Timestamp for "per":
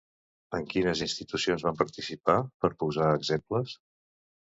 2.65-2.75